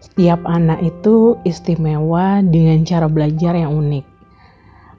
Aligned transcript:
Setiap 0.00 0.40
anak 0.48 0.80
itu 0.80 1.36
istimewa 1.44 2.40
dengan 2.40 2.80
cara 2.88 3.04
belajar 3.04 3.52
yang 3.52 3.76
unik. 3.76 4.08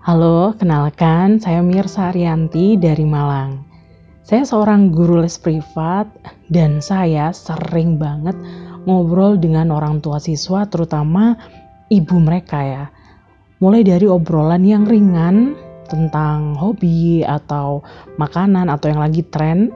Halo, 0.05 0.53
kenalkan 0.53 1.41
saya 1.41 1.65
Mirsa 1.65 2.13
Arianti 2.13 2.77
dari 2.77 3.01
Malang. 3.01 3.65
Saya 4.21 4.45
seorang 4.45 4.93
guru 4.93 5.25
les 5.25 5.41
privat 5.41 6.05
dan 6.53 6.85
saya 6.85 7.33
sering 7.33 7.97
banget 7.97 8.37
ngobrol 8.85 9.41
dengan 9.41 9.73
orang 9.73 10.05
tua 10.05 10.21
siswa 10.21 10.69
terutama 10.69 11.33
ibu 11.89 12.21
mereka 12.21 12.61
ya. 12.61 12.85
Mulai 13.57 13.81
dari 13.81 14.05
obrolan 14.05 14.61
yang 14.61 14.85
ringan 14.85 15.57
tentang 15.89 16.53
hobi 16.53 17.25
atau 17.25 17.81
makanan 18.21 18.69
atau 18.69 18.85
yang 18.93 19.01
lagi 19.01 19.25
tren 19.33 19.73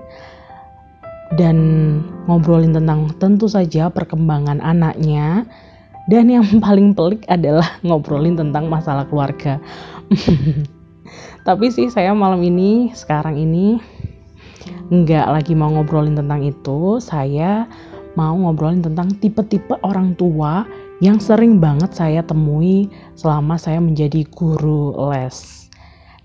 dan 1.33 1.57
ngobrolin 2.29 2.77
tentang 2.77 3.09
tentu 3.17 3.49
saja 3.49 3.89
perkembangan 3.89 4.61
anaknya 4.61 5.49
dan 6.05 6.29
yang 6.29 6.45
paling 6.65 6.93
pelik 6.93 7.25
adalah 7.25 7.81
ngobrolin 7.81 8.37
tentang 8.37 8.69
masalah 8.69 9.09
keluarga. 9.09 9.57
Tapi 11.47 11.69
sih 11.69 11.89
saya 11.89 12.13
malam 12.13 12.41
ini 12.41 12.93
sekarang 12.93 13.37
ini 13.37 13.77
nggak 14.89 15.27
lagi 15.29 15.53
mau 15.57 15.69
ngobrolin 15.73 16.17
tentang 16.17 16.41
itu, 16.45 16.97
saya 17.01 17.69
mau 18.17 18.33
ngobrolin 18.33 18.81
tentang 18.81 19.13
tipe-tipe 19.21 19.77
orang 19.85 20.17
tua 20.17 20.65
yang 21.03 21.19
sering 21.19 21.59
banget 21.59 21.91
saya 21.93 22.23
temui 22.23 22.87
selama 23.19 23.59
saya 23.59 23.77
menjadi 23.83 24.25
guru 24.31 24.95
les. 25.11 25.67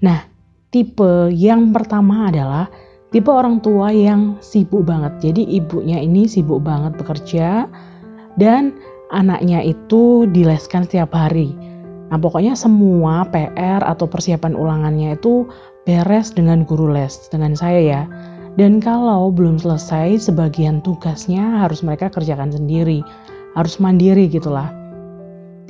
Nah, 0.00 0.24
tipe 0.72 1.28
yang 1.34 1.74
pertama 1.74 2.30
adalah 2.32 2.70
tipe 3.10 3.30
orang 3.30 3.59
tua 3.59 3.91
yang 3.91 4.38
sibuk 4.38 4.87
banget. 4.87 5.30
Jadi 5.30 5.42
ibunya 5.59 5.98
ini 5.98 6.30
sibuk 6.30 6.62
banget 6.62 6.95
bekerja 6.98 7.66
dan 8.38 8.74
anaknya 9.10 9.62
itu 9.66 10.27
dileskan 10.30 10.86
setiap 10.86 11.10
hari. 11.14 11.55
Nah, 12.11 12.19
pokoknya 12.19 12.58
semua 12.58 13.22
PR 13.31 13.83
atau 13.86 14.06
persiapan 14.11 14.58
ulangannya 14.58 15.14
itu 15.14 15.47
beres 15.86 16.34
dengan 16.34 16.66
guru 16.66 16.91
les, 16.91 17.31
dengan 17.31 17.55
saya 17.55 17.81
ya. 17.83 18.03
Dan 18.58 18.83
kalau 18.83 19.31
belum 19.31 19.62
selesai, 19.62 20.27
sebagian 20.27 20.83
tugasnya 20.83 21.62
harus 21.62 21.86
mereka 21.86 22.11
kerjakan 22.11 22.50
sendiri, 22.50 22.98
harus 23.55 23.78
mandiri 23.78 24.27
gitulah. 24.27 24.75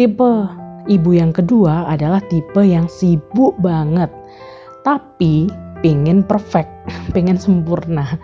Tipe 0.01 0.49
ibu 0.89 1.11
yang 1.13 1.37
kedua 1.37 1.85
adalah 1.93 2.25
tipe 2.33 2.65
yang 2.65 2.89
sibuk 2.89 3.53
banget, 3.61 4.09
tapi 4.81 5.53
pengen 5.81 6.25
perfect, 6.25 6.71
pengen 7.15 7.37
sempurna. 7.37 8.17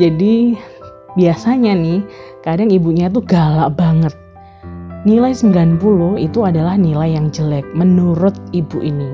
Jadi 0.00 0.58
biasanya 1.14 1.72
nih 1.78 2.02
kadang 2.42 2.68
ibunya 2.72 3.06
tuh 3.08 3.22
galak 3.24 3.76
banget. 3.78 4.12
Nilai 5.04 5.36
90 5.36 5.80
itu 6.16 6.38
adalah 6.48 6.80
nilai 6.80 7.12
yang 7.12 7.28
jelek 7.28 7.68
menurut 7.76 8.32
ibu 8.56 8.80
ini. 8.80 9.12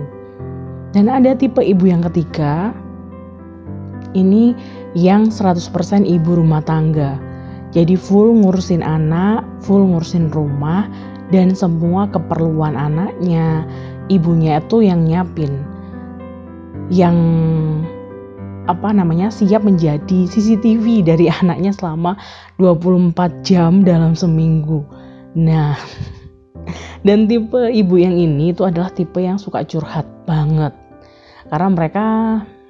Dan 0.95 1.11
ada 1.11 1.35
tipe 1.35 1.63
ibu 1.63 1.87
yang 1.87 2.03
ketiga, 2.07 2.71
ini 4.15 4.55
yang 4.95 5.31
100% 5.31 6.07
ibu 6.07 6.31
rumah 6.39 6.63
tangga. 6.63 7.19
Jadi 7.71 7.95
full 7.95 8.35
ngurusin 8.43 8.83
anak, 8.83 9.47
full 9.63 9.87
ngurusin 9.87 10.31
rumah, 10.35 10.91
dan 11.31 11.55
semua 11.55 12.11
keperluan 12.11 12.75
anaknya, 12.75 13.63
ibunya 14.11 14.59
itu 14.59 14.83
yang 14.83 15.07
nyiapin 15.07 15.63
yang 16.91 17.17
apa 18.67 18.95
namanya 18.95 19.35
siap 19.35 19.67
menjadi 19.67 20.31
CCTV 20.31 21.07
dari 21.07 21.27
anaknya 21.43 21.75
selama 21.75 22.19
24 22.59 23.47
jam 23.47 23.83
dalam 23.87 24.13
seminggu. 24.15 24.85
Nah, 25.39 25.79
dan 27.07 27.31
tipe 27.31 27.59
ibu 27.71 27.95
yang 27.97 28.15
ini 28.15 28.53
itu 28.53 28.67
adalah 28.67 28.91
tipe 28.91 29.23
yang 29.23 29.39
suka 29.39 29.65
curhat 29.65 30.07
banget. 30.27 30.75
Karena 31.51 31.69
mereka 31.71 32.07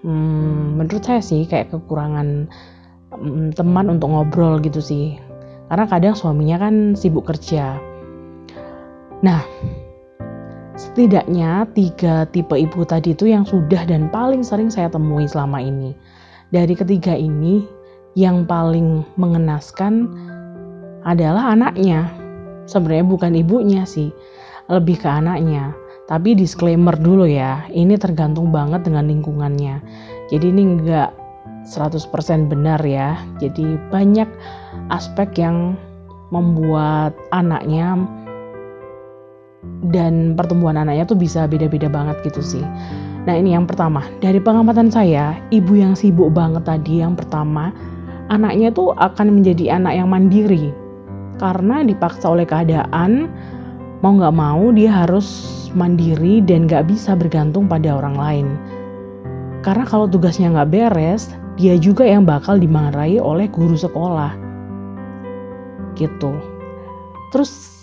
hmm, 0.04 0.80
menurut 0.80 1.04
saya 1.04 1.20
sih 1.20 1.44
kayak 1.44 1.72
kekurangan 1.72 2.48
hmm, 3.12 3.56
teman 3.56 3.92
untuk 3.92 4.12
ngobrol 4.12 4.60
gitu 4.60 4.80
sih. 4.80 5.20
Karena 5.70 5.86
kadang 5.86 6.14
suaminya 6.18 6.66
kan 6.66 6.98
sibuk 6.98 7.28
kerja. 7.30 7.78
Nah, 9.20 9.44
Setidaknya 10.80 11.68
tiga 11.76 12.24
tipe 12.32 12.56
ibu 12.56 12.88
tadi 12.88 13.12
itu 13.12 13.28
yang 13.28 13.44
sudah 13.44 13.84
dan 13.84 14.08
paling 14.08 14.40
sering 14.40 14.72
saya 14.72 14.88
temui 14.88 15.28
selama 15.28 15.60
ini. 15.60 15.92
Dari 16.56 16.72
ketiga 16.72 17.12
ini, 17.12 17.68
yang 18.16 18.48
paling 18.48 19.04
mengenaskan 19.20 20.08
adalah 21.04 21.52
anaknya. 21.52 22.08
Sebenarnya 22.64 23.04
bukan 23.04 23.36
ibunya 23.36 23.84
sih, 23.84 24.08
lebih 24.72 25.04
ke 25.04 25.04
anaknya. 25.04 25.76
Tapi 26.08 26.32
disclaimer 26.32 26.96
dulu 26.96 27.28
ya, 27.28 27.60
ini 27.76 28.00
tergantung 28.00 28.48
banget 28.48 28.80
dengan 28.88 29.04
lingkungannya. 29.04 29.84
Jadi 30.32 30.48
ini 30.48 30.80
enggak 30.80 31.12
100% 31.68 32.48
benar 32.48 32.80
ya. 32.80 33.20
Jadi 33.36 33.76
banyak 33.92 34.26
aspek 34.88 35.44
yang 35.44 35.76
membuat 36.32 37.12
anaknya 37.36 38.00
dan 39.92 40.36
pertumbuhan 40.36 40.80
anaknya 40.80 41.04
tuh 41.04 41.18
bisa 41.20 41.44
beda-beda 41.44 41.88
banget 41.92 42.16
gitu 42.24 42.40
sih. 42.40 42.64
Nah 43.28 43.36
ini 43.36 43.52
yang 43.52 43.68
pertama, 43.68 44.08
dari 44.24 44.40
pengamatan 44.40 44.88
saya, 44.88 45.36
ibu 45.52 45.76
yang 45.76 45.92
sibuk 45.92 46.32
banget 46.32 46.64
tadi 46.64 47.04
yang 47.04 47.12
pertama, 47.12 47.68
anaknya 48.32 48.72
tuh 48.72 48.96
akan 48.96 49.40
menjadi 49.40 49.76
anak 49.76 50.00
yang 50.00 50.08
mandiri. 50.08 50.72
Karena 51.36 51.84
dipaksa 51.84 52.32
oleh 52.32 52.48
keadaan, 52.48 53.28
mau 54.00 54.16
nggak 54.16 54.36
mau 54.36 54.72
dia 54.72 55.04
harus 55.04 55.28
mandiri 55.76 56.40
dan 56.40 56.64
nggak 56.64 56.88
bisa 56.88 57.12
bergantung 57.12 57.68
pada 57.68 58.00
orang 58.00 58.16
lain. 58.16 58.46
Karena 59.60 59.84
kalau 59.84 60.08
tugasnya 60.08 60.56
nggak 60.56 60.72
beres, 60.72 61.28
dia 61.60 61.76
juga 61.76 62.08
yang 62.08 62.24
bakal 62.24 62.56
dimarahi 62.56 63.20
oleh 63.20 63.44
guru 63.52 63.76
sekolah. 63.76 64.32
Gitu. 65.92 66.32
Terus 67.28 67.79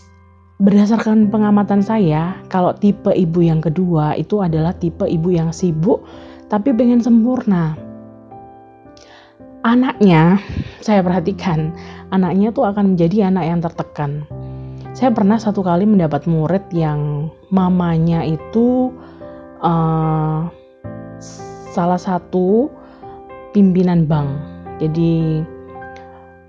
Berdasarkan 0.58 1.30
pengamatan 1.30 1.86
saya, 1.86 2.34
kalau 2.50 2.74
tipe 2.74 3.14
ibu 3.14 3.46
yang 3.46 3.62
kedua 3.62 4.18
itu 4.18 4.42
adalah 4.42 4.74
tipe 4.74 5.06
ibu 5.06 5.30
yang 5.30 5.54
sibuk 5.54 6.02
tapi 6.50 6.74
pengen 6.74 6.98
sempurna. 6.98 7.78
Anaknya, 9.62 10.42
saya 10.82 11.06
perhatikan, 11.06 11.78
anaknya 12.10 12.50
tuh 12.50 12.66
akan 12.66 12.98
menjadi 12.98 13.30
anak 13.30 13.46
yang 13.46 13.60
tertekan. 13.62 14.26
Saya 14.98 15.14
pernah 15.14 15.38
satu 15.38 15.62
kali 15.62 15.86
mendapat 15.86 16.26
murid 16.26 16.66
yang 16.74 17.30
mamanya 17.54 18.26
itu 18.26 18.90
uh, 19.62 20.50
salah 21.70 22.02
satu 22.02 22.74
pimpinan 23.54 24.10
bank. 24.10 24.34
Jadi 24.82 25.46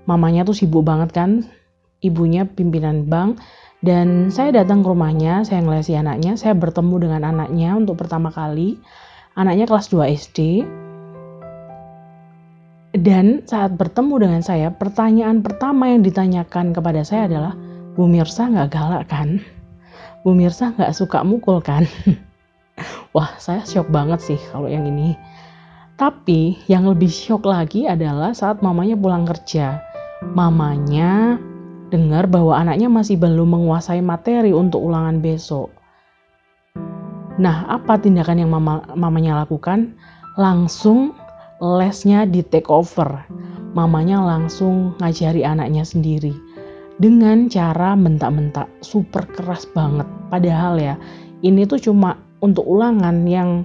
mamanya 0.09 0.49
tuh 0.49 0.57
sibuk 0.57 0.81
banget 0.81 1.13
kan, 1.13 1.45
ibunya 2.01 2.49
pimpinan 2.49 3.05
bank 3.05 3.37
dan 3.79 4.27
saya 4.27 4.51
datang 4.51 4.83
ke 4.83 4.91
rumahnya, 4.91 5.47
saya 5.47 5.63
ngelesi 5.63 5.95
anaknya, 5.95 6.35
saya 6.35 6.51
bertemu 6.51 6.95
dengan 6.99 7.21
anaknya 7.31 7.79
untuk 7.79 7.95
pertama 7.95 8.27
kali. 8.27 8.75
Anaknya 9.39 9.71
kelas 9.71 9.87
2 9.87 10.03
SD. 10.19 10.39
Dan 12.91 13.47
saat 13.47 13.79
bertemu 13.79 14.13
dengan 14.19 14.41
saya, 14.43 14.67
pertanyaan 14.75 15.39
pertama 15.39 15.87
yang 15.87 16.03
ditanyakan 16.03 16.75
kepada 16.75 17.07
saya 17.07 17.31
adalah, 17.31 17.53
Bu 17.95 18.03
Mirsa 18.03 18.51
nggak 18.51 18.67
galak 18.67 19.05
kan? 19.07 19.39
Bu 20.27 20.35
Mirsa 20.35 20.75
nggak 20.75 20.91
suka 20.91 21.23
mukul 21.23 21.63
kan? 21.63 21.87
Wah, 23.15 23.31
saya 23.39 23.63
shock 23.63 23.87
banget 23.87 24.19
sih 24.19 24.39
kalau 24.51 24.67
yang 24.67 24.83
ini. 24.91 25.15
Tapi 25.95 26.59
yang 26.67 26.83
lebih 26.83 27.07
shock 27.07 27.47
lagi 27.47 27.87
adalah 27.87 28.35
saat 28.35 28.59
mamanya 28.59 28.99
pulang 28.99 29.23
kerja. 29.23 29.79
Mamanya 30.35 31.39
dengar 31.89 32.29
bahwa 32.29 32.57
anaknya 32.57 32.87
masih 32.89 33.17
belum 33.17 33.57
menguasai 33.57 34.01
materi 34.01 34.53
untuk 34.53 34.81
ulangan 34.85 35.21
besok. 35.21 35.73
Nah, 37.39 37.65
apa 37.71 37.97
tindakan 37.97 38.45
yang 38.45 38.51
mama, 38.51 38.83
mamanya 38.93 39.45
lakukan? 39.45 39.95
Langsung 40.35 41.15
lesnya 41.59 42.23
di 42.29 42.43
take 42.45 42.67
over. 42.67 43.23
Mamanya 43.73 44.21
langsung 44.21 44.97
ngajari 44.97 45.45
anaknya 45.45 45.85
sendiri 45.85 46.33
dengan 46.99 47.47
cara 47.47 47.95
bentak-bentak 47.95 48.67
super 48.83 49.23
keras 49.31 49.63
banget. 49.71 50.05
Padahal 50.27 50.75
ya, 50.77 50.95
ini 51.41 51.63
tuh 51.63 51.79
cuma 51.79 52.19
untuk 52.43 52.67
ulangan 52.67 53.23
yang 53.23 53.63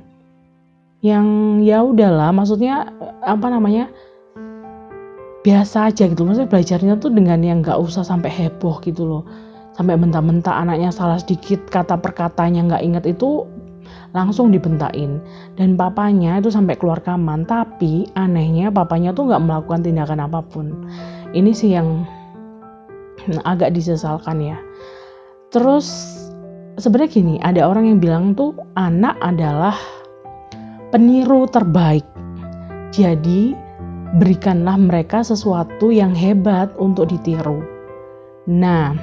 yang 1.04 1.60
ya 1.60 1.84
udahlah, 1.84 2.32
maksudnya 2.32 2.88
apa 3.20 3.46
namanya? 3.52 3.92
Biasa 5.44 5.92
aja 5.92 6.08
gitu. 6.08 6.24
Maksudnya 6.24 6.50
belajarnya 6.50 6.94
tuh 6.98 7.12
dengan 7.12 7.38
yang 7.44 7.60
nggak 7.60 7.76
usah 7.76 8.02
sampai 8.02 8.32
heboh 8.32 8.80
gitu 8.80 9.04
loh. 9.04 9.22
Sampai 9.76 10.00
bentak-bentak 10.00 10.54
anaknya 10.54 10.88
salah 10.90 11.20
sedikit 11.20 11.68
kata 11.68 12.00
perkatanya 12.00 12.64
nggak 12.64 12.82
inget 12.82 13.04
itu 13.04 13.44
langsung 14.16 14.48
dibentain. 14.48 15.20
Dan 15.60 15.76
papanya 15.76 16.40
itu 16.40 16.48
sampai 16.48 16.80
keluar 16.80 17.04
kamar 17.04 17.44
tapi 17.44 18.08
anehnya 18.16 18.72
papanya 18.72 19.12
tuh 19.12 19.28
nggak 19.28 19.42
melakukan 19.44 19.84
tindakan 19.84 20.24
apa 20.24 20.40
pun. 20.40 20.88
Ini 21.36 21.52
sih 21.52 21.76
yang 21.76 22.08
agak 23.44 23.76
disesalkan 23.76 24.40
ya. 24.40 24.56
Terus 25.52 25.86
sebenarnya 26.80 27.10
gini 27.12 27.34
ada 27.44 27.68
orang 27.68 27.90
yang 27.92 27.98
bilang 28.00 28.24
tuh 28.32 28.56
anak 28.80 29.18
adalah 29.20 29.76
peniru 30.94 31.44
terbaik. 31.50 32.06
Jadi 32.94 33.63
berikanlah 34.14 34.78
mereka 34.78 35.26
sesuatu 35.26 35.90
yang 35.90 36.14
hebat 36.14 36.70
untuk 36.78 37.10
ditiru. 37.10 37.66
Nah, 38.46 38.94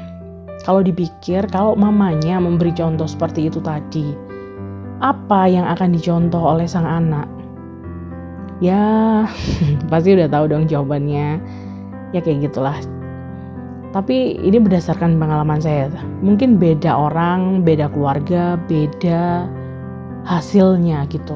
kalau 0.63 0.79
dipikir 0.79 1.43
kalau 1.51 1.75
mamanya 1.75 2.39
memberi 2.39 2.71
contoh 2.71 3.09
seperti 3.09 3.51
itu 3.51 3.59
tadi, 3.59 4.15
apa 5.03 5.51
yang 5.51 5.67
akan 5.67 5.91
dicontoh 5.91 6.39
oleh 6.39 6.63
sang 6.63 6.87
anak? 6.87 7.27
Ya, 8.63 9.25
pasti 9.91 10.15
udah 10.15 10.31
tahu 10.31 10.45
dong 10.47 10.71
jawabannya. 10.71 11.41
Ya 12.15 12.19
kayak 12.23 12.47
gitulah. 12.47 12.77
Tapi 13.91 14.39
ini 14.39 14.55
berdasarkan 14.55 15.19
pengalaman 15.19 15.59
saya. 15.59 15.91
Mungkin 16.23 16.55
beda 16.55 16.95
orang, 16.95 17.67
beda 17.67 17.91
keluarga, 17.91 18.55
beda 18.71 19.49
hasilnya 20.23 21.03
gitu. 21.11 21.35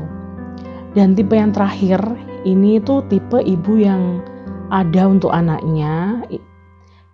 Dan 0.95 1.19
tipe 1.19 1.36
yang 1.36 1.51
terakhir 1.51 2.00
ini 2.45 2.77
tuh 2.80 3.01
tipe 3.09 3.42
ibu 3.42 3.74
yang 3.81 4.21
ada 4.69 5.09
untuk 5.09 5.33
anaknya 5.33 6.24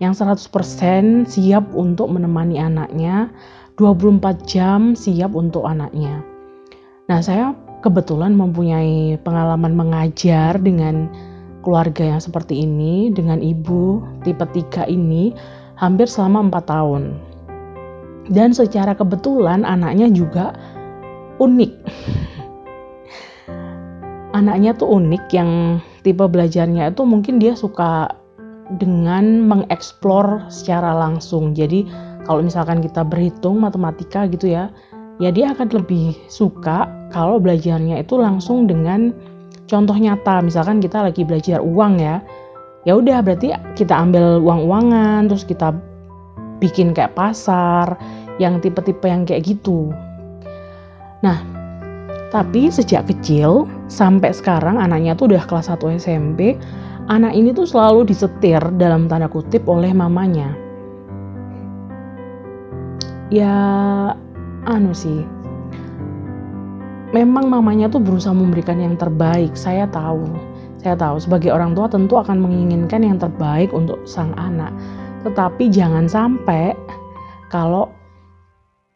yang 0.03 0.11
100% 0.11 1.29
siap 1.29 1.65
untuk 1.71 2.11
menemani 2.11 2.59
anaknya 2.59 3.31
24 3.79 4.43
jam 4.45 4.79
siap 4.93 5.31
untuk 5.33 5.63
anaknya. 5.63 6.19
Nah 7.07 7.19
saya 7.23 7.55
kebetulan 7.81 8.35
mempunyai 8.35 9.17
pengalaman 9.23 9.73
mengajar 9.73 10.59
dengan 10.59 11.09
keluarga 11.61 12.17
yang 12.17 12.21
seperti 12.21 12.65
ini 12.65 13.13
dengan 13.13 13.39
ibu 13.39 14.01
tipe 14.25 14.43
3 14.43 14.89
ini 14.89 15.33
hampir 15.77 16.09
selama 16.09 16.49
4 16.49 16.71
tahun. 16.71 17.03
Dan 18.29 18.53
secara 18.53 18.93
kebetulan 18.93 19.65
anaknya 19.65 20.09
juga 20.09 20.53
unik 21.41 21.73
anaknya 24.41 24.73
tuh 24.73 24.89
unik 24.89 25.25
yang 25.29 25.77
tipe 26.01 26.25
belajarnya 26.25 26.89
itu 26.89 27.05
mungkin 27.05 27.37
dia 27.37 27.53
suka 27.53 28.09
dengan 28.81 29.45
mengeksplor 29.45 30.49
secara 30.49 30.97
langsung. 30.97 31.53
Jadi 31.53 31.85
kalau 32.25 32.41
misalkan 32.41 32.81
kita 32.81 33.05
berhitung 33.05 33.61
matematika 33.61 34.25
gitu 34.25 34.49
ya, 34.49 34.73
ya 35.21 35.29
dia 35.29 35.53
akan 35.53 35.69
lebih 35.69 36.17
suka 36.25 36.89
kalau 37.13 37.37
belajarnya 37.37 38.01
itu 38.01 38.17
langsung 38.17 38.65
dengan 38.65 39.13
contoh 39.69 39.93
nyata. 39.93 40.41
Misalkan 40.41 40.81
kita 40.81 41.05
lagi 41.05 41.21
belajar 41.21 41.61
uang 41.61 42.01
ya, 42.01 42.17
ya 42.89 42.97
udah 42.97 43.21
berarti 43.21 43.53
kita 43.77 43.93
ambil 43.93 44.41
uang-uangan 44.41 45.29
terus 45.29 45.45
kita 45.45 45.75
bikin 46.57 46.97
kayak 46.97 47.13
pasar 47.13 47.97
yang 48.41 48.57
tipe-tipe 48.57 49.05
yang 49.05 49.25
kayak 49.25 49.45
gitu. 49.45 49.93
Nah, 51.21 51.60
tapi 52.31 52.71
sejak 52.71 53.11
kecil 53.11 53.67
sampai 53.91 54.31
sekarang 54.31 54.79
anaknya 54.79 55.19
tuh 55.19 55.35
udah 55.35 55.43
kelas 55.43 55.67
1 55.67 55.99
SMP, 55.99 56.55
anak 57.11 57.35
ini 57.35 57.51
tuh 57.51 57.67
selalu 57.67 58.07
disetir 58.07 58.63
dalam 58.79 59.11
tanda 59.11 59.27
kutip 59.27 59.67
oleh 59.67 59.91
mamanya. 59.91 60.55
Ya 63.27 63.55
anu 64.63 64.95
sih. 64.95 65.27
Memang 67.11 67.51
mamanya 67.51 67.91
tuh 67.91 67.99
berusaha 67.99 68.31
memberikan 68.31 68.79
yang 68.79 68.95
terbaik, 68.95 69.51
saya 69.59 69.83
tahu. 69.91 70.23
Saya 70.79 70.95
tahu 70.95 71.19
sebagai 71.19 71.51
orang 71.51 71.75
tua 71.75 71.91
tentu 71.91 72.15
akan 72.15 72.39
menginginkan 72.39 73.03
yang 73.03 73.19
terbaik 73.19 73.75
untuk 73.75 73.99
sang 74.07 74.31
anak. 74.39 74.71
Tetapi 75.27 75.67
jangan 75.67 76.07
sampai 76.07 76.71
kalau 77.51 77.91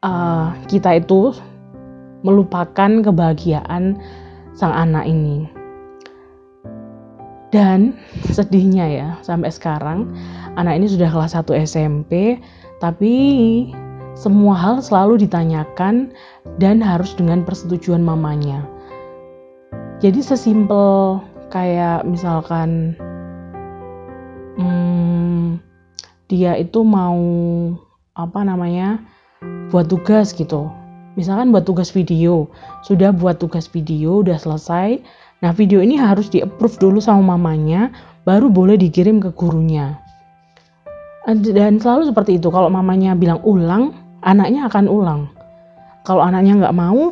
uh, 0.07 0.55
kita 0.71 1.03
itu 1.03 1.35
melupakan 2.25 3.05
kebahagiaan 3.05 4.01
sang 4.57 4.73
anak 4.73 5.05
ini. 5.05 5.45
Dan 7.53 7.95
sedihnya 8.33 8.85
ya, 8.89 9.09
sampai 9.21 9.53
sekarang 9.53 10.11
anak 10.57 10.81
ini 10.81 10.89
sudah 10.89 11.07
kelas 11.07 11.37
1 11.37 11.53
SMP, 11.63 12.41
tapi 12.81 13.13
semua 14.17 14.57
hal 14.57 14.81
selalu 14.81 15.23
ditanyakan 15.23 16.11
dan 16.57 16.81
harus 16.81 17.13
dengan 17.13 17.45
persetujuan 17.45 18.01
mamanya. 18.01 18.65
Jadi 20.03 20.19
sesimpel 20.19 21.21
kayak 21.53 22.03
misalkan 22.03 22.99
hmm, 24.59 25.61
dia 26.27 26.59
itu 26.59 26.83
mau 26.83 27.15
apa 28.15 28.43
namanya 28.43 28.99
buat 29.71 29.87
tugas 29.87 30.35
gitu 30.35 30.67
misalkan 31.19 31.51
buat 31.51 31.67
tugas 31.67 31.91
video. 31.91 32.47
Sudah 32.83 33.11
buat 33.15 33.41
tugas 33.41 33.67
video 33.67 34.21
udah 34.21 34.37
selesai. 34.39 34.99
Nah 35.43 35.51
video 35.51 35.83
ini 35.83 35.99
harus 35.99 36.31
di 36.31 36.43
approve 36.43 36.79
dulu 36.79 36.99
sama 37.03 37.35
mamanya 37.35 37.91
baru 38.23 38.47
boleh 38.47 38.79
dikirim 38.79 39.19
ke 39.19 39.31
gurunya. 39.35 39.99
Dan 41.27 41.81
selalu 41.81 42.13
seperti 42.13 42.37
itu. 42.37 42.53
Kalau 42.53 42.69
mamanya 42.69 43.17
bilang 43.17 43.41
ulang 43.41 43.95
anaknya 44.21 44.69
akan 44.69 44.85
ulang. 44.85 45.21
Kalau 46.05 46.21
anaknya 46.21 46.61
nggak 46.61 46.77
mau 46.77 47.11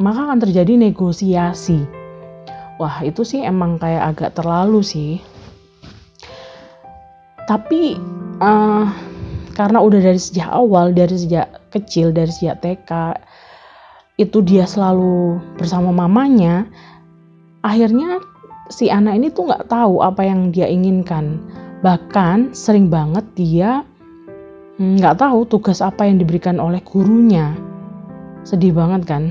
maka 0.00 0.32
akan 0.32 0.40
terjadi 0.40 0.80
negosiasi. 0.80 1.84
Wah 2.80 3.04
itu 3.04 3.20
sih 3.20 3.44
emang 3.44 3.76
kayak 3.76 4.16
agak 4.16 4.30
terlalu 4.40 4.80
sih. 4.80 5.20
Tapi 7.44 8.00
uh, 8.40 8.88
karena 9.52 9.78
udah 9.84 10.00
dari 10.00 10.16
sejak 10.16 10.48
awal 10.48 10.96
dari 10.96 11.12
sejak 11.12 11.60
kecil 11.68 12.16
dari 12.16 12.32
sejak 12.32 12.64
TK 12.64 12.90
itu 14.16 14.42
dia 14.42 14.66
selalu 14.66 15.38
bersama 15.60 15.92
mamanya, 15.92 16.66
akhirnya 17.62 18.22
si 18.70 18.88
anak 18.88 19.18
ini 19.18 19.28
tuh 19.28 19.50
nggak 19.50 19.68
tahu 19.68 20.00
apa 20.00 20.22
yang 20.24 20.54
dia 20.54 20.70
inginkan. 20.70 21.42
Bahkan 21.82 22.52
sering 22.52 22.88
banget 22.88 23.24
dia 23.34 23.82
hmm, 24.78 25.00
nggak 25.00 25.20
tahu 25.20 25.44
tugas 25.48 25.84
apa 25.84 26.06
yang 26.08 26.22
diberikan 26.22 26.56
oleh 26.62 26.80
gurunya. 26.80 27.52
Sedih 28.46 28.72
banget 28.72 29.04
kan? 29.04 29.22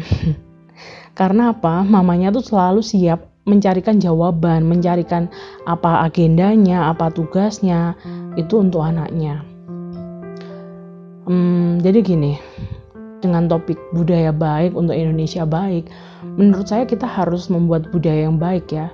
Karena 1.20 1.52
apa? 1.52 1.82
Mamanya 1.84 2.32
tuh 2.32 2.46
selalu 2.46 2.80
siap 2.86 3.30
mencarikan 3.50 3.98
jawaban, 3.98 4.70
mencarikan 4.70 5.26
apa 5.66 6.06
agendanya, 6.06 6.94
apa 6.94 7.10
tugasnya, 7.10 7.98
itu 8.38 8.62
untuk 8.62 8.86
anaknya. 8.86 9.42
Hmm, 11.26 11.82
jadi 11.82 12.00
gini, 12.06 12.38
dengan 13.20 13.52
topik 13.52 13.78
budaya 13.92 14.32
baik 14.32 14.76
untuk 14.76 14.96
Indonesia 14.96 15.44
baik, 15.44 15.92
menurut 16.40 16.68
saya 16.68 16.88
kita 16.88 17.06
harus 17.06 17.52
membuat 17.52 17.92
budaya 17.92 18.28
yang 18.28 18.40
baik 18.40 18.72
ya. 18.72 18.88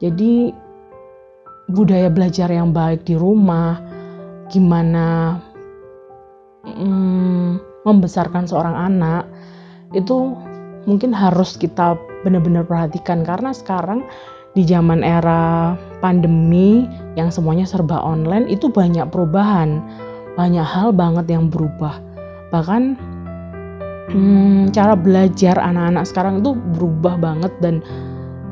Jadi 0.00 0.52
budaya 1.72 2.08
belajar 2.08 2.48
yang 2.48 2.72
baik 2.72 3.04
di 3.04 3.16
rumah, 3.16 3.80
gimana 4.50 5.38
hmm, 6.66 7.60
membesarkan 7.86 8.44
seorang 8.44 8.76
anak 8.76 9.24
itu 9.96 10.34
mungkin 10.84 11.10
harus 11.14 11.56
kita 11.56 11.96
benar-benar 12.22 12.64
perhatikan 12.68 13.24
karena 13.24 13.54
sekarang 13.54 14.04
di 14.58 14.66
zaman 14.66 15.06
era 15.06 15.78
pandemi 16.02 16.84
yang 17.14 17.30
semuanya 17.30 17.62
serba 17.62 18.02
online 18.02 18.50
itu 18.50 18.66
banyak 18.66 19.06
perubahan, 19.14 19.78
banyak 20.34 20.66
hal 20.66 20.90
banget 20.90 21.30
yang 21.30 21.46
berubah. 21.46 22.02
Bahkan 22.50 22.98
hmm, 24.10 24.74
cara 24.74 24.98
belajar 24.98 25.56
anak-anak 25.56 26.04
sekarang 26.06 26.42
itu 26.42 26.54
berubah 26.76 27.16
banget 27.16 27.52
dan 27.62 27.80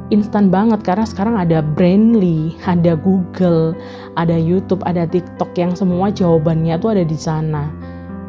instan 0.08 0.48
banget 0.48 0.80
karena 0.84 1.04
sekarang 1.04 1.36
ada 1.36 1.60
Brainly, 1.60 2.56
ada 2.64 2.96
Google, 2.96 3.76
ada 4.16 4.36
YouTube, 4.36 4.80
ada 4.88 5.04
TikTok 5.04 5.52
yang 5.58 5.76
semua 5.76 6.08
jawabannya 6.08 6.80
tuh 6.80 6.96
ada 6.96 7.04
di 7.04 7.18
sana. 7.18 7.68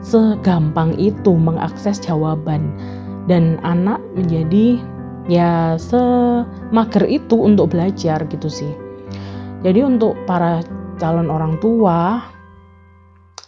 Segampang 0.04 0.96
itu 0.96 1.36
mengakses 1.36 2.00
jawaban 2.00 2.72
dan 3.28 3.60
anak 3.64 4.00
menjadi 4.16 4.80
ya 5.30 5.76
semager 5.80 7.06
itu 7.08 7.36
untuk 7.36 7.72
belajar 7.72 8.24
gitu 8.28 8.50
sih. 8.50 8.74
Jadi 9.64 9.84
untuk 9.84 10.16
para 10.24 10.64
calon 11.00 11.28
orang 11.28 11.60
tua 11.60 12.24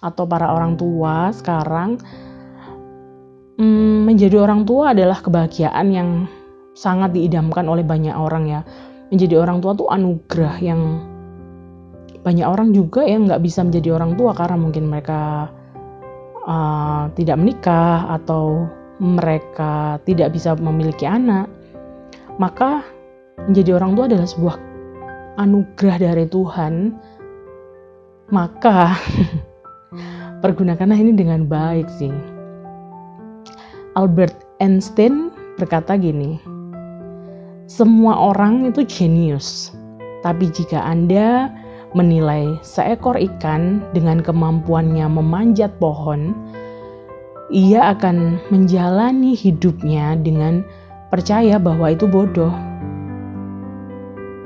atau 0.01 0.23
para 0.25 0.51
orang 0.51 0.75
tua 0.75 1.31
sekarang 1.31 1.99
hmm, 3.61 4.09
menjadi 4.09 4.41
orang 4.41 4.65
tua 4.65 4.97
adalah 4.97 5.21
kebahagiaan 5.21 5.87
yang 5.93 6.09
sangat 6.73 7.13
diidamkan 7.13 7.69
oleh 7.69 7.85
banyak 7.85 8.17
orang 8.17 8.49
ya. 8.49 8.61
Menjadi 9.13 9.37
orang 9.37 9.61
tua 9.61 9.77
tuh 9.77 9.87
anugerah 9.91 10.55
yang 10.63 10.81
banyak 12.21 12.47
orang 12.47 12.73
juga 12.73 13.05
yang 13.05 13.29
nggak 13.29 13.43
bisa 13.43 13.61
menjadi 13.65 13.97
orang 13.97 14.17
tua 14.17 14.31
karena 14.33 14.57
mungkin 14.57 14.89
mereka 14.89 15.49
uh, 16.45 17.09
tidak 17.17 17.37
menikah 17.37 18.07
atau 18.17 18.65
mereka 19.01 20.01
tidak 20.09 20.33
bisa 20.33 20.57
memiliki 20.57 21.05
anak. 21.05 21.49
Maka 22.39 22.81
menjadi 23.45 23.77
orang 23.77 23.93
tua 23.93 24.05
adalah 24.09 24.27
sebuah 24.29 24.55
anugerah 25.37 25.97
dari 26.01 26.25
Tuhan. 26.25 26.73
Maka 28.31 28.95
pergunakanlah 30.45 30.95
ini 30.95 31.11
dengan 31.11 31.45
baik 31.51 31.91
sih. 31.99 32.30
Albert 33.99 34.47
Einstein 34.63 35.35
berkata 35.59 35.99
gini, 35.99 36.39
semua 37.67 38.31
orang 38.31 38.71
itu 38.71 38.87
jenius, 38.87 39.75
tapi 40.23 40.47
jika 40.47 40.79
Anda 40.79 41.51
menilai 41.91 42.55
seekor 42.63 43.19
ikan 43.19 43.83
dengan 43.91 44.23
kemampuannya 44.23 45.11
memanjat 45.11 45.75
pohon, 45.83 46.31
ia 47.51 47.91
akan 47.91 48.39
menjalani 48.47 49.35
hidupnya 49.35 50.15
dengan 50.23 50.63
percaya 51.11 51.59
bahwa 51.59 51.91
itu 51.91 52.07
bodoh. 52.07 52.55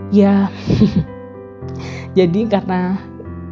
Ya, 0.10 0.50
jadi 2.18 2.50
karena 2.50 2.98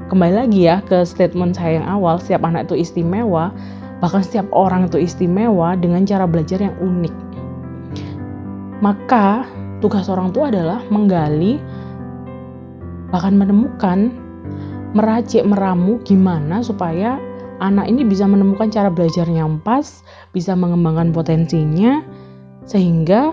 kembali 0.09 0.33
lagi 0.41 0.65
ya 0.65 0.81
ke 0.81 1.05
statement 1.05 1.53
saya 1.53 1.77
yang 1.77 1.85
awal, 1.85 2.17
setiap 2.17 2.49
anak 2.49 2.65
itu 2.65 2.81
istimewa, 2.81 3.53
bahkan 4.03 4.19
setiap 4.19 4.51
orang 4.51 4.91
itu 4.91 4.99
istimewa 4.99 5.79
dengan 5.79 6.03
cara 6.03 6.27
belajar 6.27 6.59
yang 6.59 6.75
unik. 6.83 7.15
Maka 8.83 9.47
tugas 9.79 10.11
orang 10.11 10.35
tua 10.35 10.51
adalah 10.51 10.83
menggali 10.91 11.55
bahkan 13.15 13.39
menemukan 13.39 14.11
meracik 14.91 15.47
meramu 15.47 16.03
gimana 16.03 16.59
supaya 16.59 17.15
anak 17.63 17.87
ini 17.87 18.03
bisa 18.03 18.27
menemukan 18.27 18.67
cara 18.67 18.91
belajar 18.91 19.23
yang 19.23 19.63
pas, 19.63 20.03
bisa 20.35 20.51
mengembangkan 20.51 21.15
potensinya 21.15 22.03
sehingga 22.67 23.31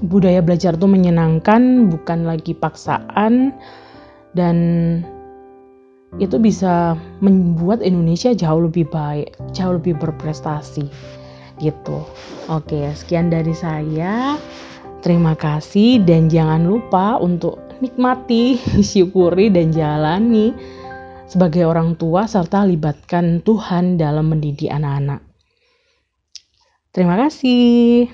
budaya 0.00 0.40
belajar 0.40 0.80
itu 0.80 0.88
menyenangkan, 0.88 1.92
bukan 1.92 2.24
lagi 2.24 2.56
paksaan 2.56 3.52
dan 4.32 4.56
itu 6.16 6.40
bisa 6.40 6.96
membuat 7.20 7.84
Indonesia 7.84 8.32
jauh 8.32 8.64
lebih 8.64 8.88
baik, 8.88 9.36
jauh 9.52 9.76
lebih 9.76 9.98
berprestasi 10.00 10.86
gitu. 11.60 12.04
Oke, 12.48 12.92
sekian 12.94 13.32
dari 13.32 13.52
saya. 13.52 14.36
Terima 15.04 15.38
kasih 15.38 16.02
dan 16.02 16.26
jangan 16.26 16.66
lupa 16.66 17.20
untuk 17.20 17.60
nikmati, 17.78 18.58
syukuri 18.88 19.52
dan 19.52 19.70
jalani 19.70 20.56
sebagai 21.26 21.66
orang 21.66 21.98
tua 21.98 22.24
serta 22.30 22.62
libatkan 22.64 23.42
Tuhan 23.42 23.98
dalam 23.98 24.30
mendidik 24.30 24.70
anak-anak. 24.70 25.20
Terima 26.94 27.18
kasih. 27.20 28.08